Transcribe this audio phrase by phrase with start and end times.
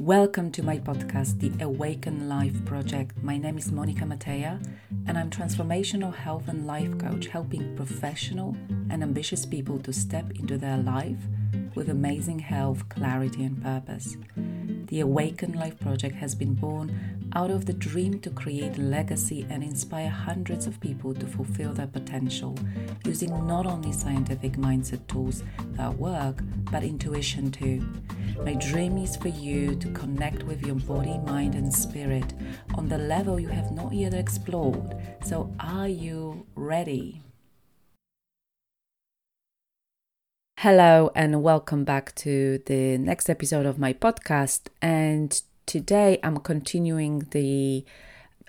[0.00, 3.22] Welcome to my podcast, The Awaken Life Project.
[3.22, 4.58] My name is Monika Mateja,
[5.06, 8.56] and I'm transformational health and life coach, helping professional
[8.90, 11.22] and ambitious people to step into their life
[11.74, 14.16] with amazing health, clarity, and purpose.
[14.86, 19.46] The Awaken Life Project has been born out of the dream to create a legacy
[19.50, 22.56] and inspire hundreds of people to fulfill their potential
[23.04, 25.42] using not only scientific mindset tools
[25.72, 26.38] that work,
[26.70, 27.84] but intuition too.
[28.44, 32.34] My dream is for you to connect with your body, mind, and spirit
[32.74, 34.96] on the level you have not yet explored.
[35.24, 37.23] So, are you ready?
[40.64, 44.68] Hello, and welcome back to the next episode of my podcast.
[44.80, 47.84] And today I'm continuing the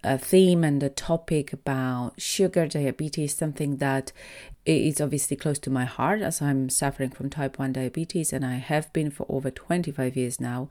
[0.02, 4.14] uh, theme and the topic about sugar diabetes, something that
[4.66, 8.60] is obviously close to my heart as I'm suffering from type 1 diabetes and I
[8.60, 10.70] have been for over 25 years now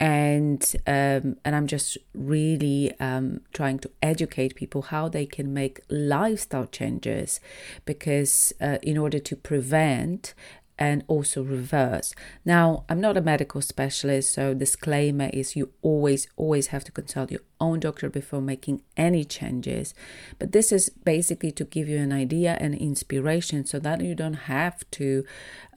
[0.00, 5.80] and um, and I'm just really um, trying to educate people how they can make
[5.90, 7.38] lifestyle changes
[7.84, 10.34] because uh, in order to prevent
[10.78, 12.14] and also reverse.
[12.46, 17.30] Now, I'm not a medical specialist, so disclaimer is you always always have to consult
[17.30, 19.94] your own doctor before making any changes.
[20.38, 24.34] But this is basically to give you an idea and inspiration so that you don't
[24.34, 25.24] have to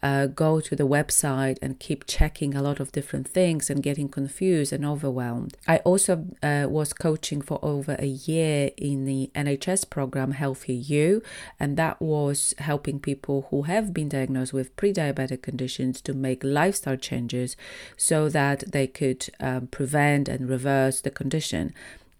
[0.03, 4.09] uh, go to the website and keep checking a lot of different things and getting
[4.09, 5.55] confused and overwhelmed.
[5.65, 11.23] I also uh, was coaching for over a year in the NHS program Healthy You,
[11.57, 16.43] and that was helping people who have been diagnosed with pre diabetic conditions to make
[16.43, 17.55] lifestyle changes
[17.95, 21.72] so that they could um, prevent and reverse the condition.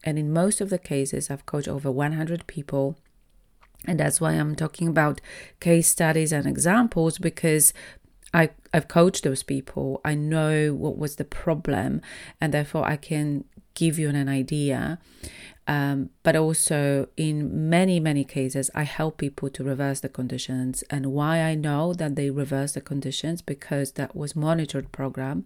[0.04, 2.98] And in most of the cases, I've coached over 100 people.
[3.86, 5.22] And that's why I'm talking about
[5.60, 7.74] case studies and examples because
[8.34, 10.02] I, I've coached those people.
[10.04, 12.02] I know what was the problem,
[12.42, 15.00] and therefore I can give you an idea.
[15.66, 20.84] Um, but also, in many, many cases, I help people to reverse the conditions.
[20.90, 25.46] And why I know that they reverse the conditions because that was monitored program.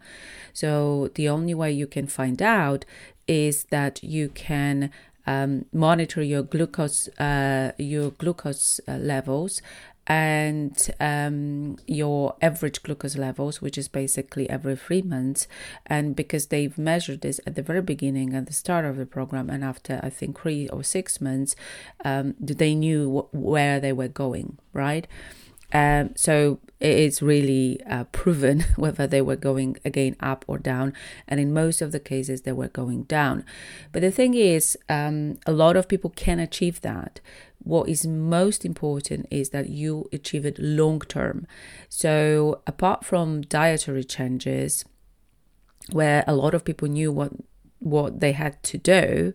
[0.54, 2.84] So the only way you can find out
[3.28, 4.92] is that you can
[5.26, 9.62] um, monitor your glucose uh, your glucose uh, levels
[10.08, 15.48] and um, your average glucose levels, which is basically every three months.
[15.86, 19.50] And because they've measured this at the very beginning, at the start of the program,
[19.50, 21.58] and after I think three or six months,
[22.06, 25.08] um, they knew wh- where they were going, right?
[25.74, 30.94] Um, so it's really uh, proven whether they were going again up or down.
[31.28, 33.44] And in most of the cases, they were going down.
[33.92, 37.20] But the thing is, um, a lot of people can achieve that.
[37.64, 41.48] What is most important is that you achieve it long term.
[41.90, 44.86] So, apart from dietary changes,
[45.92, 47.34] where a lot of people knew what
[47.80, 49.34] what they had to do,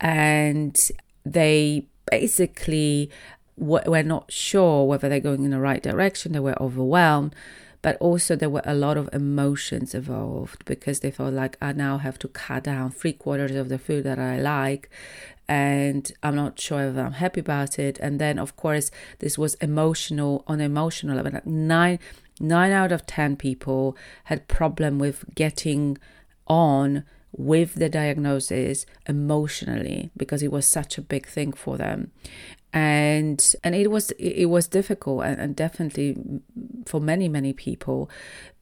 [0.00, 0.90] and
[1.24, 3.10] they basically
[3.58, 7.34] were not sure whether they're going in the right direction, they were overwhelmed,
[7.82, 11.98] but also there were a lot of emotions involved because they felt like I now
[11.98, 14.90] have to cut down three quarters of the food that I like
[15.48, 17.98] and I'm not sure if I'm happy about it.
[18.00, 21.32] And then of course this was emotional on emotional level.
[21.32, 21.98] Like nine
[22.40, 25.98] nine out of ten people had problem with getting
[26.46, 32.10] on with the diagnosis emotionally because it was such a big thing for them
[32.72, 36.16] and and it was it was difficult and, and definitely
[36.86, 38.10] for many many people.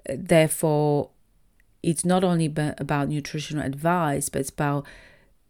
[0.08, 1.10] Therefore
[1.82, 4.86] it's not only about nutritional advice but it's about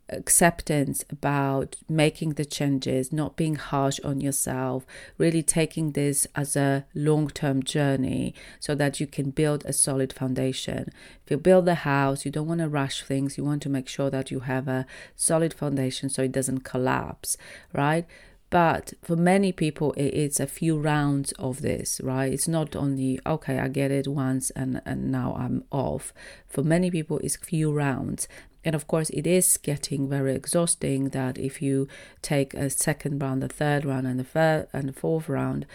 [0.09, 4.87] acceptance about making the changes not being harsh on yourself
[5.19, 10.89] really taking this as a long-term journey so that you can build a solid foundation.
[11.25, 13.37] If you build a house you don't want to rush things.
[13.37, 14.87] You want to make sure that you have a
[15.17, 17.37] solid foundation so it doesn't collapse
[17.73, 18.07] right
[18.51, 22.33] but for many people, it's a few rounds of this, right?
[22.33, 26.13] It's not only, okay, I get it once and, and now I'm off.
[26.47, 28.29] For many people, it's few rounds.
[28.65, 31.89] And of course, it is getting very exhausting that if you
[32.23, 35.67] take a second round, the third round, and the third and the fourth round,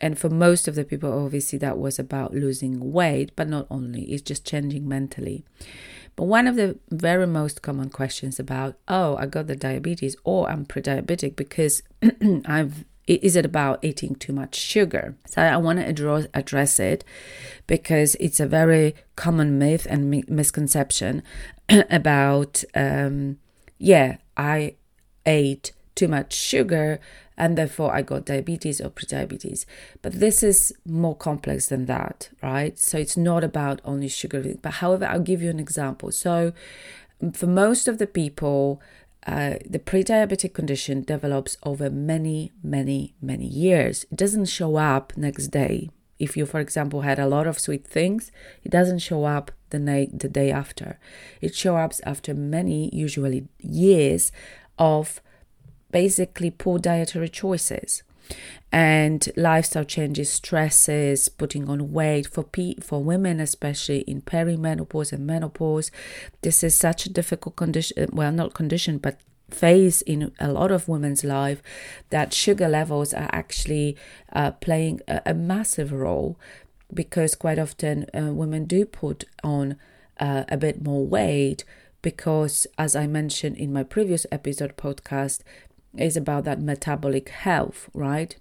[0.00, 4.02] and for most of the people, obviously, that was about losing weight, but not only,
[4.04, 5.44] it's just changing mentally.
[6.18, 10.50] But one of the very most common questions about, oh, I got the diabetes or
[10.50, 11.80] I'm pre-diabetic because
[12.44, 15.14] I've is it about eating too much sugar?
[15.26, 15.86] So I want to
[16.34, 17.04] address, it
[17.68, 21.22] because it's a very common myth and mi- misconception
[21.68, 23.38] about, um,
[23.78, 24.74] yeah, I
[25.24, 26.98] ate too much sugar
[27.38, 29.64] and therefore I got diabetes or prediabetes.
[30.02, 32.78] But this is more complex than that, right?
[32.78, 34.56] So it's not about only sugar.
[34.60, 36.10] But however, I'll give you an example.
[36.10, 36.52] So
[37.32, 38.82] for most of the people,
[39.26, 44.04] uh, the pre-diabetic condition develops over many, many, many years.
[44.10, 45.90] It doesn't show up next day.
[46.18, 48.32] If you, for example, had a lot of sweet things,
[48.64, 50.98] it doesn't show up the night, the day after.
[51.40, 54.32] It shows up after many, usually years,
[54.76, 55.20] of
[55.90, 58.02] basically poor dietary choices
[58.70, 65.26] and lifestyle changes, stresses, putting on weight for pe- for women, especially in perimenopause and
[65.26, 65.90] menopause.
[66.42, 68.10] This is such a difficult condition.
[68.12, 69.18] Well, not condition, but
[69.50, 71.62] phase in a lot of women's life
[72.10, 73.96] that sugar levels are actually
[74.32, 76.38] uh, playing a, a, massive role
[76.92, 79.76] because quite often uh, women do put on
[80.20, 81.64] uh, a bit more weight
[82.02, 85.40] because as i mentioned in my previous episode podcast
[85.96, 88.36] is about that metabolic health, right?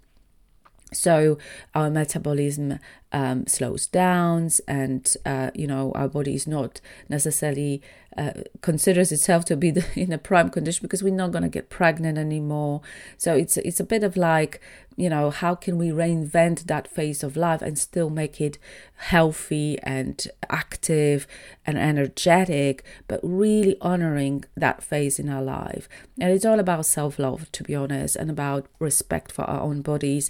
[0.94, 1.38] So
[1.76, 2.80] our metabolism
[3.12, 7.82] um, slows down, and uh, you know our body is not necessarily
[8.18, 8.32] uh,
[8.62, 11.70] considers itself to be the, in a prime condition because we're not going to get
[11.70, 12.82] pregnant anymore.
[13.18, 14.60] So it's it's a bit of like
[14.96, 18.58] you know how can we reinvent that phase of life and still make it
[18.96, 21.28] healthy and active
[21.66, 25.88] and energetic, but really honoring that phase in our life.
[26.20, 29.82] And it's all about self love, to be honest, and about respect for our own
[29.82, 30.30] bodies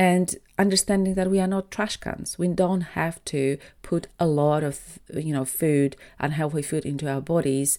[0.00, 2.38] and understanding that we are not trash cans.
[2.38, 7.20] We don't have to put a lot of you know food, unhealthy food, into our
[7.20, 7.78] bodies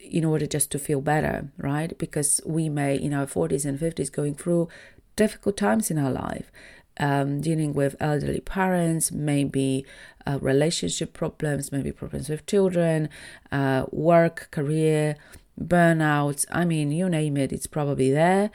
[0.00, 1.96] in order just to feel better, right?
[1.96, 4.68] Because we may in our 40s and 50s going through
[5.14, 6.50] difficult times in our life.
[6.98, 9.86] Um, dealing with elderly parents, maybe
[10.26, 13.08] uh, relationship problems, maybe problems with children,
[13.50, 15.16] uh, work, career,
[15.60, 18.50] burnouts, I mean, you name it, it's probably there.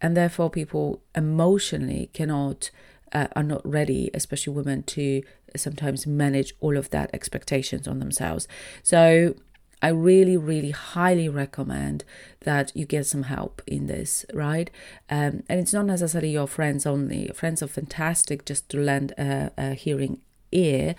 [0.00, 2.70] And therefore, people emotionally cannot,
[3.12, 5.22] uh, are not ready, especially women, to
[5.56, 8.46] sometimes manage all of that expectations on themselves.
[8.82, 9.34] So,
[9.80, 12.04] I really, really highly recommend
[12.40, 14.70] that you get some help in this, right?
[15.08, 17.30] Um, and it's not necessarily your friends only.
[17.34, 20.20] Friends are fantastic just to lend a, a hearing
[20.50, 20.96] ear,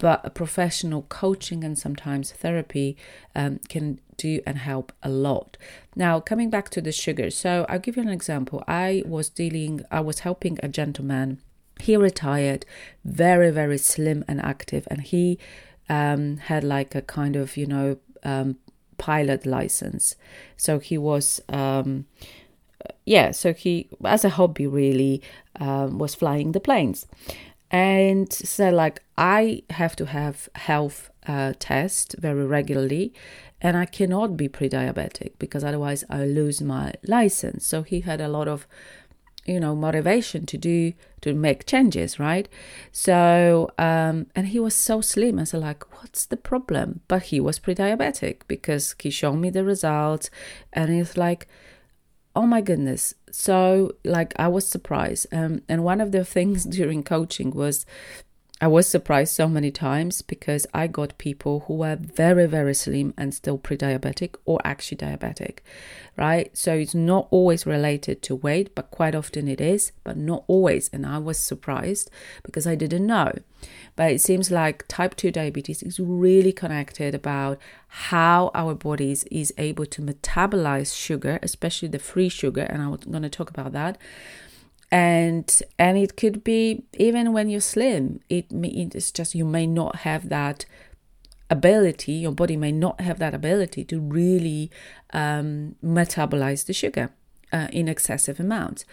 [0.00, 2.96] but a professional coaching and sometimes therapy
[3.36, 5.58] um, can do and help a lot.
[5.94, 8.64] Now, coming back to the sugar, so I'll give you an example.
[8.66, 11.38] I was dealing, I was helping a gentleman.
[11.80, 12.64] He retired,
[13.04, 15.38] very, very slim and active, and he
[15.90, 18.56] um, had like a kind of, you know, um,
[18.96, 20.16] pilot license.
[20.56, 22.06] So he was, um,
[23.04, 25.20] yeah, so he, as a hobby, really,
[25.56, 27.06] um, was flying the planes
[27.70, 33.12] and so like i have to have health uh, test very regularly
[33.60, 37.66] and i cannot be pre-diabetic because otherwise i lose my license.
[37.66, 38.66] So he had a lot of
[39.46, 42.48] you know motivation to do to make changes right?
[42.92, 45.38] So um and he was so slim.
[45.38, 47.00] I said like what's the problem?
[47.08, 50.30] But he was pre-diabetic because he showed me the results
[50.72, 51.46] and it's like
[52.34, 53.14] oh my goodness.
[53.30, 55.26] So like i was surprised.
[55.32, 57.86] Um, and one of the things during coaching was
[58.62, 63.14] I was surprised so many times because I got people who were very, very slim
[63.16, 65.60] and still pre diabetic or actually diabetic,
[66.18, 66.54] right?
[66.54, 70.90] So it's not always related to weight, but quite often it is, but not always.
[70.92, 72.10] And I was surprised
[72.42, 73.32] because I didn't know.
[73.96, 77.58] But it seems like type 2 diabetes is really connected about
[77.88, 82.62] how our bodies is able to metabolize sugar, especially the free sugar.
[82.62, 83.96] And I'm going to talk about that
[84.92, 89.96] and and it could be even when you're slim it it's just you may not
[89.96, 90.64] have that
[91.48, 94.70] ability your body may not have that ability to really
[95.12, 97.10] um, metabolize the sugar
[97.52, 98.84] uh, in excessive amounts.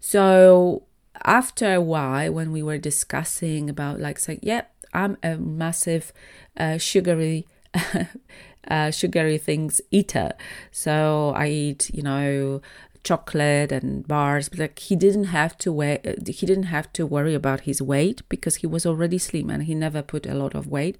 [0.00, 0.84] So
[1.24, 6.12] after a while when we were discussing about like saying yeah i'm a massive
[6.56, 7.46] uh, sugary
[8.68, 10.32] uh, sugary things eater.
[10.70, 12.60] So i eat you know
[13.04, 17.06] chocolate and bars but like he didn't have to weigh uh, he didn't have to
[17.06, 20.54] worry about his weight because he was already slim and he never put a lot
[20.54, 20.98] of weight.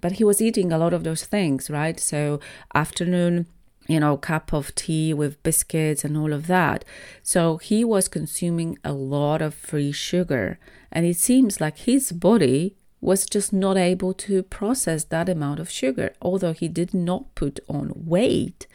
[0.00, 1.98] But he was eating a lot of those things right?
[1.98, 2.40] So
[2.74, 3.46] afternoon
[3.88, 6.84] you know cup of tea with biscuits and all of that.
[7.22, 10.58] So he was consuming a lot of free sugar.
[10.90, 15.70] And it seems like his body was just not able to process that amount of
[15.70, 18.66] sugar although he did not put on weight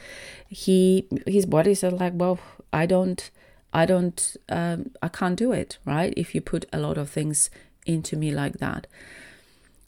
[0.47, 2.37] he his body said like well
[2.71, 3.31] i don't
[3.73, 7.49] i don't um, i can't do it right if you put a lot of things
[7.87, 8.85] into me like that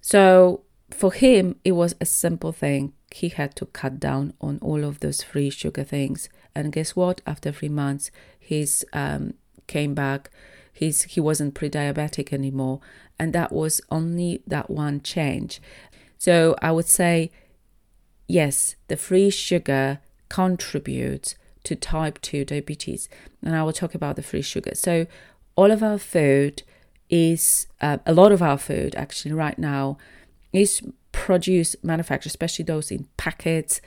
[0.01, 4.84] so for him it was a simple thing he had to cut down on all
[4.84, 7.22] of those free sugar things And guess what?
[7.25, 9.34] After three months, he's um,
[9.67, 10.29] came back.
[10.79, 12.79] He's he wasn't pre-diabetic anymore,
[13.19, 15.62] and that was only that one change.
[16.17, 17.31] So I would say,
[18.27, 23.09] yes, the free sugar contributes to type 2 diabetes.
[23.43, 24.71] And I will talk about the free sugar.
[24.74, 25.05] So,
[25.57, 26.63] all of our food
[27.09, 29.98] is, uh, a lot of our food actually right now
[30.53, 30.81] is
[31.12, 33.81] produced, manufactured, especially those in packets,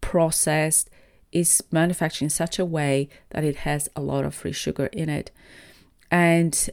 [0.00, 0.88] processed,
[1.30, 5.10] is manufactured in such a way that it has a lot of free sugar in
[5.10, 5.30] it.
[6.10, 6.70] And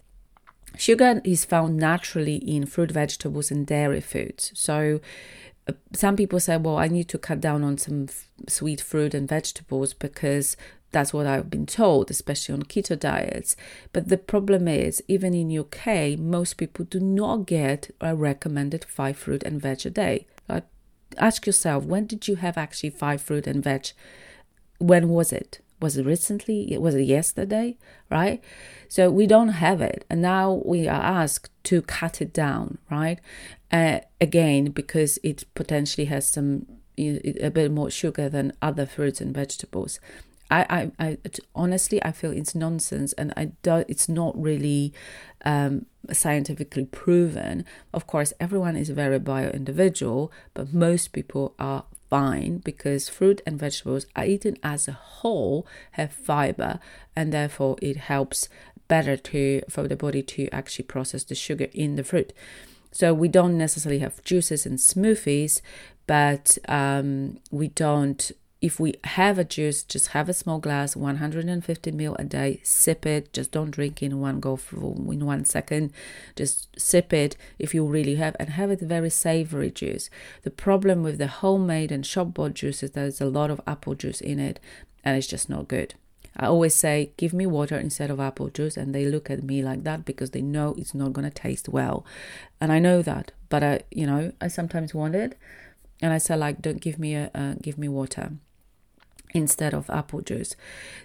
[0.78, 4.52] sugar is found naturally in fruit, vegetables, and dairy foods.
[4.56, 5.02] So,
[5.68, 9.14] uh, some people say, well, I need to cut down on some f- sweet fruit
[9.14, 10.56] and vegetables because
[10.92, 13.58] that's what I've been told, especially on keto diets.
[13.92, 19.18] But the problem is, even in UK, most people do not get a recommended five
[19.18, 20.26] fruit and veg a day.
[20.48, 20.64] Like,
[21.18, 23.88] ask yourself, when did you have actually five fruit and veg?
[24.78, 25.60] When was it?
[25.82, 26.72] Was it recently?
[26.72, 27.78] It was yesterday?
[28.10, 28.44] Right?
[28.88, 30.06] So we don't have it.
[30.10, 33.20] And now we are asked to cut it down, right?
[33.72, 36.66] Uh, again, because it potentially has some
[36.98, 40.00] a bit more sugar than other fruits and vegetables.
[40.50, 41.18] I, I, I
[41.56, 44.94] honestly, I feel it's nonsense, and I do, it's not really
[45.44, 47.66] um, scientifically proven.
[47.94, 53.60] Of course, everyone is very bio individual, but most people are fine because fruit and
[53.60, 56.80] vegetables are eaten as a whole have fiber,
[57.16, 58.50] and therefore it helps
[58.88, 62.34] better to for the body to actually process the sugar in the fruit.
[62.92, 65.62] So we don't necessarily have juices and smoothies,
[66.08, 68.32] but um, we don't.
[68.66, 72.62] If we have a juice, just have a small glass, 150 ml a day.
[72.64, 73.32] Sip it.
[73.32, 75.94] Just don't drink in one go in one second.
[76.36, 80.10] Just sip it if you really have, and have it very savory juice.
[80.42, 83.94] The problem with the homemade and shop bought juice is there's a lot of apple
[83.94, 84.60] juice in it,
[85.04, 85.94] and it's just not good.
[86.36, 88.78] I always say, give me water instead of apple juice.
[88.78, 91.70] And they look at me like that because they know it's not going to taste
[91.70, 92.04] well.
[92.60, 93.32] And I know that.
[93.48, 95.38] But I, you know, I sometimes want it.
[96.02, 98.32] And I say, like, don't give me a, uh, give me water
[99.34, 100.56] instead of apple juice.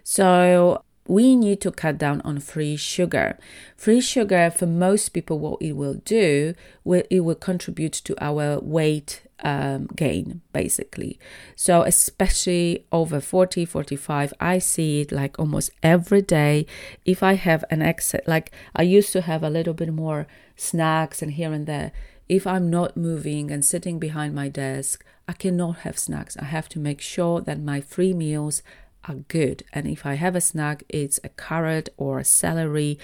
[0.04, 3.38] So we need to cut down on free sugar.
[3.76, 9.22] Free sugar, for most people, what it will do, it will contribute to our weight
[9.42, 11.18] um, gain basically
[11.56, 16.66] so especially over 40 45 i see it like almost every day
[17.04, 21.22] if i have an exit like i used to have a little bit more snacks
[21.22, 21.92] and here and there
[22.30, 26.68] if i'm not moving and sitting behind my desk i cannot have snacks i have
[26.68, 28.62] to make sure that my free meals
[29.08, 32.96] are good and if i have a snack it's a carrot or a celery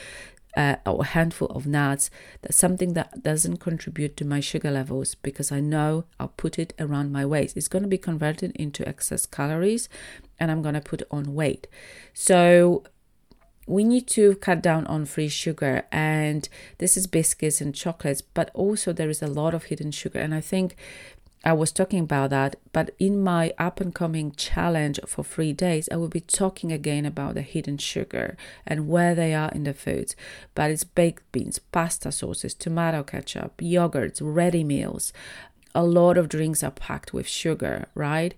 [0.56, 2.09] uh, or a handful of nuts.
[2.40, 6.73] That's something that doesn't contribute to my sugar levels because I know I'll put it
[6.78, 7.59] around my waist.
[7.59, 9.90] It's going to be converted into excess calories
[10.40, 11.66] and I'm going to put on weight.
[12.14, 12.85] So
[13.66, 18.50] we need to cut down on free sugar and this is biscuits and chocolates but
[18.54, 20.76] also there is a lot of hidden sugar and i think
[21.46, 25.88] I was talking about that, but in my up and coming challenge for three days,
[25.92, 29.73] I will be talking again about the hidden sugar and where they are in the
[29.73, 30.16] foods.
[30.56, 35.12] But it's baked beans, pasta sauces, tomato ketchup, yogurts, ready meals.
[35.73, 38.35] A lot of drinks are packed with sugar, right?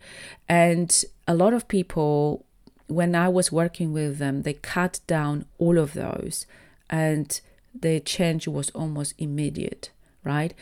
[0.47, 0.95] And
[1.27, 2.45] a lot of people,
[2.89, 6.47] when I was working with them, they cut down all of those
[6.91, 7.41] and
[7.79, 9.91] the change was almost immediate,
[10.25, 10.55] right?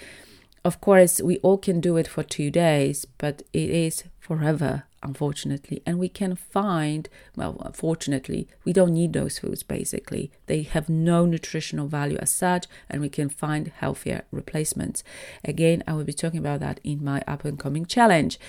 [0.64, 5.80] Of course, we all can do it for two days, but it is forever, unfortunately.
[5.86, 10.32] And we can find, well, fortunately, we don't need those foods basically.
[10.46, 15.04] They have no nutritional value as such, and we can find healthier replacements.
[15.44, 18.40] Again, I will be talking about that in my up and coming challenge.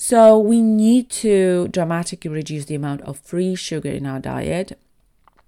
[0.00, 4.78] So, we need to dramatically reduce the amount of free sugar in our diet.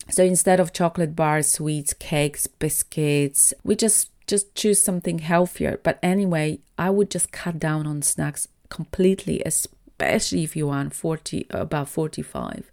[0.08, 5.78] So, instead of chocolate bars, sweets, cakes, biscuits, we just just choose something healthier.
[5.84, 11.46] But anyway, I would just cut down on snacks completely, especially if you are 40
[11.50, 12.72] about 45.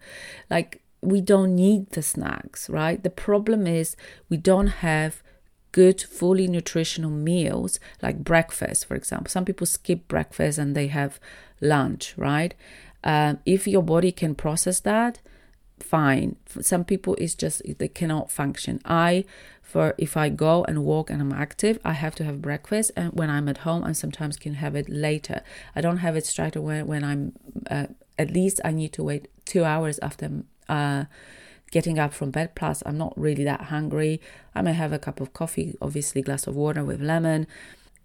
[0.49, 3.03] Like we don't need the snacks, right?
[3.03, 3.95] The problem is
[4.29, 5.21] we don't have
[5.71, 11.19] good fully nutritional meals like breakfast for example some people skip breakfast and they have
[11.61, 12.53] lunch right
[13.03, 15.19] um, if your body can process that
[15.79, 19.23] fine For some people it's just they cannot function i
[19.67, 22.91] for if I go and walk and I'm active, I have to have breakfast.
[22.95, 25.41] And when I'm at home, I sometimes can have it later.
[25.75, 27.33] I don't have it straight away when I'm,
[27.69, 31.03] uh, at least I need to wait two hours after uh,
[31.71, 32.55] getting up from bed.
[32.55, 34.21] Plus, I'm not really that hungry.
[34.55, 37.47] I may have a cup of coffee, obviously, glass of water with lemon.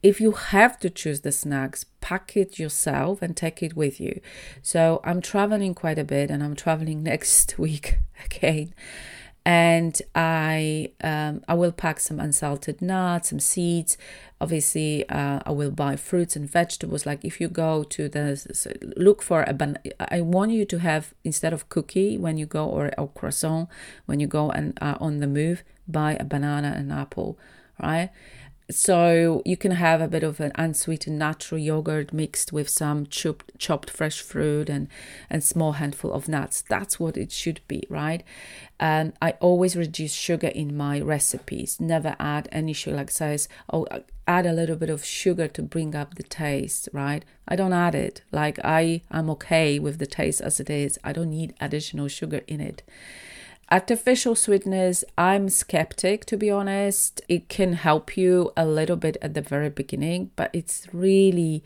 [0.03, 4.21] if you have to choose the snacks, pack it yourself and take it with you.
[4.61, 8.75] So I'm traveling quite a bit and I'm traveling next week again
[9.45, 13.99] and I um, I will pack some unsalted nuts, some seeds.
[14.41, 17.07] Obviously, uh, I will buy fruits and vegetables.
[17.07, 21.13] Like if you go to the look for a ban- I want you to have
[21.25, 23.69] instead of cookie when you go or a croissant
[24.07, 27.39] when you go and uh, on the move, buy a banana and apple,
[27.83, 28.11] right?
[28.71, 33.59] So you can have a bit of an unsweetened natural yogurt mixed with some chopped,
[33.59, 34.89] chopped fresh fruit and
[35.29, 36.63] and small handful of nuts.
[36.63, 38.23] That's what it should be, right?
[38.79, 41.81] And I always reduce sugar in my recipes.
[41.81, 42.97] Never add any sugar.
[42.97, 43.87] Like says, oh,
[44.27, 47.25] add a little bit of sugar to bring up the taste, right?
[47.47, 48.23] I don't add it.
[48.31, 50.99] Like I, I'm okay with the taste as it is.
[51.05, 52.83] I don't need additional sugar in it.
[53.73, 57.23] Artificial sweetness, I'm skeptic to be honest.
[57.27, 61.65] It can help you a little bit at the very beginning, but it's really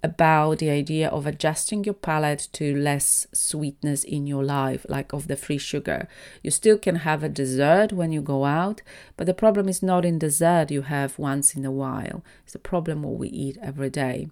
[0.00, 5.26] about the idea of adjusting your palate to less sweetness in your life, like of
[5.26, 6.06] the free sugar.
[6.44, 8.80] You still can have a dessert when you go out,
[9.16, 12.22] but the problem is not in dessert you have once in a while.
[12.44, 14.28] It's the problem what we eat every day.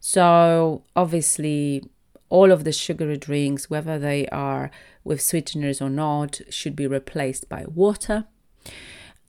[0.00, 1.90] So obviously
[2.28, 4.70] all of the sugary drinks, whether they are
[5.04, 8.24] with sweeteners or not, should be replaced by water.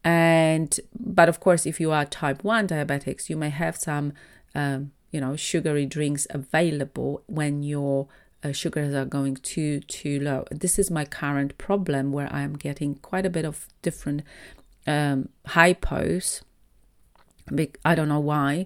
[0.04, 4.14] And but of course, if you are type one diabetics, you may have some,
[4.56, 8.08] um, you know, sugary drinks available when your
[8.44, 10.46] uh, sugars are going too too low.
[10.52, 14.24] This is my current problem where I am getting quite a bit of different
[14.86, 16.42] um, hypos.
[17.86, 18.66] I don't know why,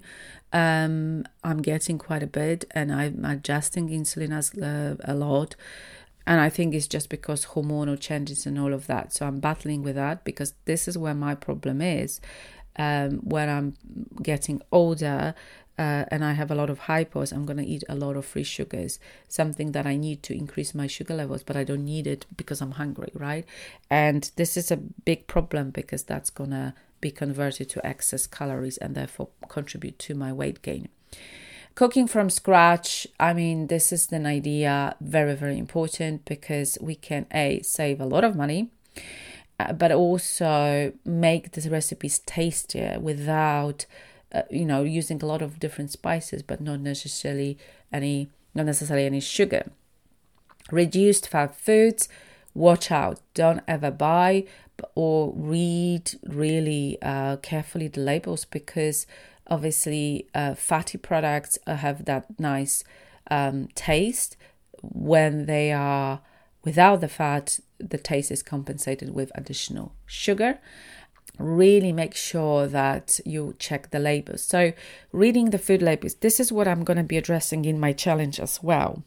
[0.54, 5.56] um, I'm getting quite a bit and I'm adjusting insulin as uh, a lot.
[6.28, 9.14] And I think it's just because hormonal changes and all of that.
[9.14, 12.22] So I'm battling with that because this is where my problem is.
[12.78, 13.76] Um, when I'm
[14.22, 15.36] getting older
[15.78, 18.26] uh, and I have a lot of hypos, I'm going to eat a lot of
[18.26, 22.08] free sugars, something that I need to increase my sugar levels, but I don't need
[22.08, 23.46] it because I'm hungry, right?
[23.90, 28.78] And this is a big problem because that's going to be converted to excess calories
[28.78, 30.88] and therefore contribute to my weight gain.
[31.74, 37.26] Cooking from scratch, I mean, this is an idea very, very important because we can
[37.34, 38.70] A, save a lot of money,
[39.58, 43.86] uh, but also make the recipes tastier without,
[44.34, 47.58] uh, you know, using a lot of different spices, but not necessarily
[47.92, 49.72] any, not necessarily any sugar.
[50.72, 52.10] Reduced fat foods,
[52.54, 54.46] watch out, don't ever buy
[54.96, 59.06] or read really uh, carefully the labels because
[59.48, 62.84] obviously uh, fatty products have that nice
[63.30, 64.38] um, taste.
[64.82, 66.22] When they are
[66.64, 70.60] without the fat the taste is compensated with additional sugar.
[71.38, 74.44] Really make sure that you check the labels.
[74.44, 74.74] So
[75.12, 78.40] reading the food labels this is what i'm going to be addressing in my challenge
[78.40, 79.04] as well.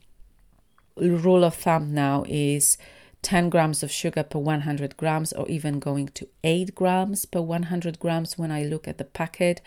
[0.96, 2.78] Rule of thumb now is
[3.24, 7.98] 10 grams of sugar per 100 grams, or even going to 8 grams per 100
[7.98, 9.60] grams when I look at the packet.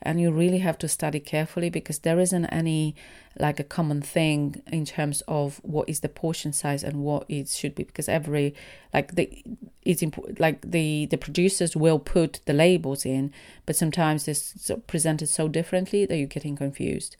[0.00, 2.94] And you really have to study carefully because there isn't any
[3.38, 7.48] like a common thing in terms of what is the portion size and what it
[7.48, 8.54] should be because every
[8.92, 9.44] like the
[9.82, 13.32] it's important like the the producers will put the labels in
[13.66, 17.16] but sometimes it's presented so differently that you're getting confused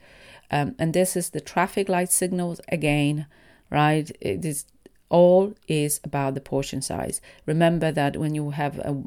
[0.50, 3.24] um, and this is the traffic light signals again
[3.70, 4.64] right it is
[5.10, 7.20] all is about the portion size.
[7.44, 9.02] Remember that when you have a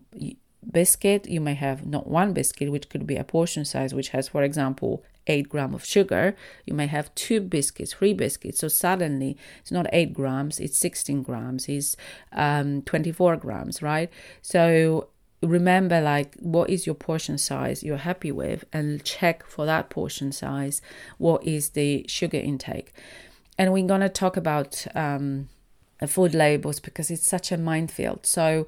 [0.72, 4.28] biscuit, you may have not one biscuit, which could be a portion size, which has,
[4.28, 6.36] for example, 8 gram of sugar.
[6.66, 8.60] You may have two biscuits, three biscuits.
[8.60, 11.96] So suddenly it's not 8 grams, it's 16 grams, it's
[12.34, 14.10] um, 24 grams, right?
[14.42, 15.10] So
[15.42, 20.32] remember like what is your portion size you're happy with and check for that portion
[20.32, 20.82] size
[21.18, 22.94] what is the sugar intake
[23.58, 25.50] and we're going to talk about um,
[26.08, 28.26] food labels because it's such a minefield.
[28.26, 28.66] So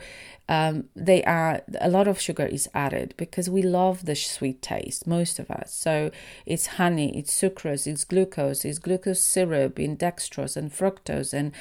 [0.48, 5.08] um, they are a lot of sugar is added because we love the sweet taste,
[5.08, 5.74] most of us.
[5.74, 6.12] So
[6.46, 11.52] it's honey, it's sucrose, it's glucose, it's glucose syrup, in dextrose and fructose and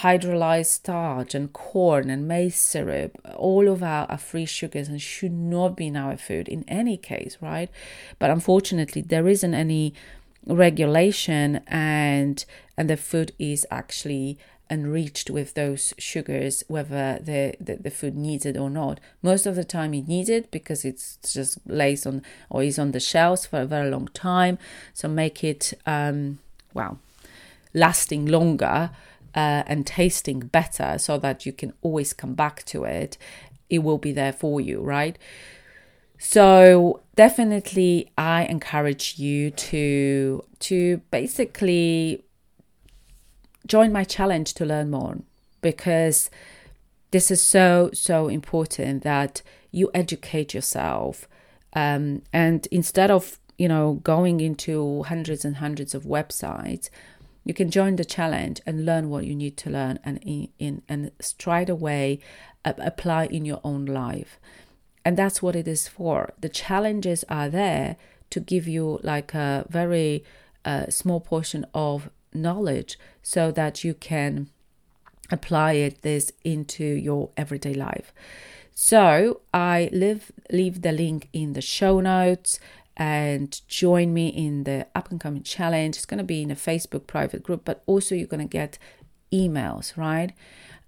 [0.00, 3.18] hydrolyzed starch and corn and maize syrup.
[3.36, 6.98] All of our are free sugars and should not be in our food in any
[6.98, 7.70] case, right?
[8.18, 9.94] But unfortunately, there isn't any
[10.46, 12.44] regulation and
[12.76, 14.38] and the food is actually
[14.70, 19.00] enriched with those sugars, whether the, the, the, food needs it or not.
[19.22, 22.92] Most of the time, it needs it because it's just lays on or is on
[22.92, 24.58] the shelves for a very long time.
[24.92, 26.38] So make it, um,
[26.74, 26.98] well,
[27.74, 28.90] lasting longer
[29.34, 33.18] uh, and tasting better so that you can always come back to it.
[33.68, 35.18] It will be there for you, right?
[36.18, 42.24] So definitely I encourage you to to basically
[43.66, 45.18] join my challenge to learn more
[45.60, 46.30] because
[47.10, 51.28] this is so so important that you educate yourself
[51.74, 56.88] um, and instead of you know going into hundreds and hundreds of websites
[57.46, 60.82] you can join the challenge and learn what you need to learn and in, in
[60.88, 62.18] and straight away
[62.64, 64.40] uh, apply in your own life.
[65.04, 66.32] And that's what it is for.
[66.40, 67.96] The challenges are there
[68.30, 70.24] to give you like a very
[70.64, 74.48] uh, small portion of knowledge so that you can
[75.30, 78.12] apply it this into your everyday life.
[78.74, 82.60] So i leave leave the link in the show notes
[82.96, 85.96] and join me in the up and coming challenge.
[85.96, 88.78] It's going to be in a facebook private group but also you're going to get
[89.32, 90.32] emails right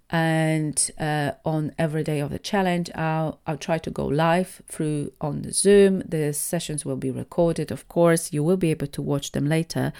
[0.09, 5.13] and uh, on every day of the challenge I'll, I'll try to go live through
[5.21, 6.01] on the zoom.
[6.07, 8.33] The sessions will be recorded of course.
[8.33, 9.93] You will be able to watch them later.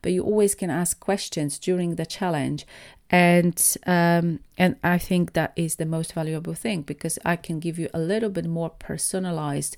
[0.00, 2.66] But you always can ask questions during the challenge.
[3.08, 7.78] And um, and I think that is the most valuable thing because I can give
[7.78, 9.76] you a little bit more personalized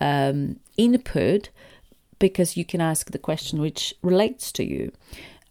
[0.00, 1.50] um, input
[2.18, 4.92] because you can ask the question which relates to you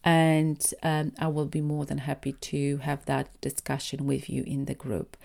[0.06, 4.66] and um, I will be more than happy to have that discussion with you in
[4.66, 5.18] the group.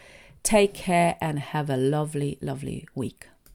[0.42, 3.28] Take care and have a lovely, lovely week.